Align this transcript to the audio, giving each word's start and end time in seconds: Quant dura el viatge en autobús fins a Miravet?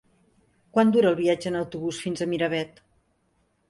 Quant 0.77 0.93
dura 0.95 1.11
el 1.13 1.19
viatge 1.21 1.51
en 1.53 1.61
autobús 1.61 2.03
fins 2.07 2.27
a 2.27 2.31
Miravet? 2.35 2.87